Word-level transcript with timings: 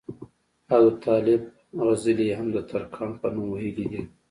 او 0.75 0.83
د 0.93 0.97
طالب 1.05 1.41
غزلې 1.85 2.25
ئې 2.29 2.35
هم 2.39 2.47
دترکاڼ 2.57 3.09
پۀ 3.19 3.27
نوم 3.33 3.47
وئيلي 3.53 3.85
دي 3.91 4.01